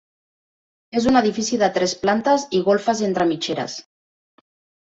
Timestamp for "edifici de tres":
1.19-1.93